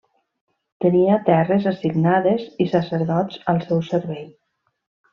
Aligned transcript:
Tenia 0.85 1.17
terres 1.27 1.69
assignades 1.73 2.49
i 2.65 2.69
sacerdots 2.75 3.41
al 3.55 3.65
seu 3.71 3.89
servei. 3.95 4.29